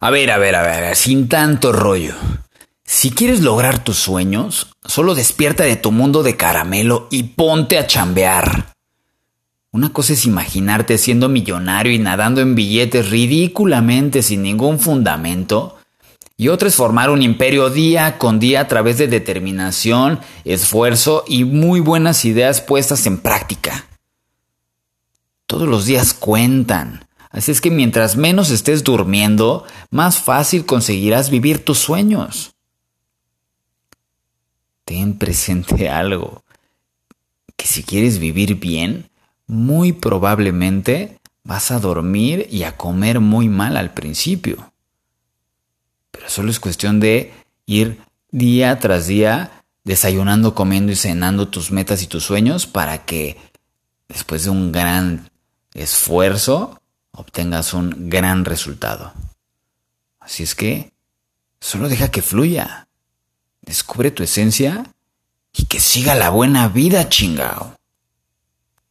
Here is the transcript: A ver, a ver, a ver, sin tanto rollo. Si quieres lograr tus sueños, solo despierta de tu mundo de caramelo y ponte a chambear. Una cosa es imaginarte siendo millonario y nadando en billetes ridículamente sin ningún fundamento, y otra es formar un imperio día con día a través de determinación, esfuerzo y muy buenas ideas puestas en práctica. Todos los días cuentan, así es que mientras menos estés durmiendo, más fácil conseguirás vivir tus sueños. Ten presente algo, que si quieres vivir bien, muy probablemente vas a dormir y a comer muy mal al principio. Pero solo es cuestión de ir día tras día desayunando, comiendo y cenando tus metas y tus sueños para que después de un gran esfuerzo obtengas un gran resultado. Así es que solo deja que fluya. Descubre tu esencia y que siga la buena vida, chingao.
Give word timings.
A 0.00 0.10
ver, 0.10 0.30
a 0.30 0.38
ver, 0.38 0.54
a 0.54 0.62
ver, 0.62 0.94
sin 0.94 1.28
tanto 1.28 1.72
rollo. 1.72 2.14
Si 2.84 3.10
quieres 3.10 3.40
lograr 3.40 3.82
tus 3.82 3.98
sueños, 3.98 4.68
solo 4.84 5.16
despierta 5.16 5.64
de 5.64 5.74
tu 5.74 5.90
mundo 5.90 6.22
de 6.22 6.36
caramelo 6.36 7.08
y 7.10 7.24
ponte 7.24 7.78
a 7.78 7.86
chambear. 7.86 8.72
Una 9.72 9.92
cosa 9.92 10.12
es 10.12 10.24
imaginarte 10.24 10.98
siendo 10.98 11.28
millonario 11.28 11.92
y 11.92 11.98
nadando 11.98 12.40
en 12.40 12.54
billetes 12.54 13.10
ridículamente 13.10 14.22
sin 14.22 14.42
ningún 14.42 14.78
fundamento, 14.78 15.76
y 16.36 16.46
otra 16.46 16.68
es 16.68 16.76
formar 16.76 17.10
un 17.10 17.20
imperio 17.20 17.68
día 17.68 18.18
con 18.18 18.38
día 18.38 18.60
a 18.60 18.68
través 18.68 18.98
de 18.98 19.08
determinación, 19.08 20.20
esfuerzo 20.44 21.24
y 21.26 21.42
muy 21.42 21.80
buenas 21.80 22.24
ideas 22.24 22.60
puestas 22.60 23.04
en 23.06 23.18
práctica. 23.18 23.84
Todos 25.46 25.66
los 25.66 25.86
días 25.86 26.14
cuentan, 26.14 27.07
así 27.30 27.50
es 27.50 27.60
que 27.60 27.70
mientras 27.70 28.16
menos 28.16 28.50
estés 28.50 28.84
durmiendo, 28.84 29.64
más 29.90 30.18
fácil 30.18 30.66
conseguirás 30.66 31.30
vivir 31.30 31.64
tus 31.64 31.78
sueños. 31.78 32.54
Ten 34.84 35.18
presente 35.18 35.88
algo, 35.90 36.42
que 37.56 37.66
si 37.66 37.82
quieres 37.82 38.18
vivir 38.18 38.56
bien, 38.56 39.10
muy 39.46 39.92
probablemente 39.92 41.18
vas 41.44 41.70
a 41.70 41.80
dormir 41.80 42.46
y 42.50 42.64
a 42.64 42.76
comer 42.76 43.20
muy 43.20 43.48
mal 43.48 43.76
al 43.76 43.94
principio. 43.94 44.72
Pero 46.10 46.28
solo 46.28 46.50
es 46.50 46.60
cuestión 46.60 47.00
de 47.00 47.32
ir 47.66 48.00
día 48.30 48.78
tras 48.78 49.06
día 49.06 49.62
desayunando, 49.84 50.54
comiendo 50.54 50.92
y 50.92 50.96
cenando 50.96 51.48
tus 51.48 51.70
metas 51.70 52.02
y 52.02 52.06
tus 52.06 52.24
sueños 52.24 52.66
para 52.66 53.06
que 53.06 53.38
después 54.08 54.44
de 54.44 54.50
un 54.50 54.72
gran 54.72 55.30
esfuerzo 55.72 56.80
obtengas 57.18 57.74
un 57.74 58.08
gran 58.08 58.44
resultado. 58.44 59.12
Así 60.20 60.42
es 60.42 60.54
que 60.54 60.92
solo 61.60 61.88
deja 61.88 62.10
que 62.10 62.22
fluya. 62.22 62.88
Descubre 63.62 64.10
tu 64.10 64.22
esencia 64.22 64.84
y 65.52 65.66
que 65.66 65.80
siga 65.80 66.14
la 66.14 66.30
buena 66.30 66.68
vida, 66.68 67.08
chingao. 67.08 67.77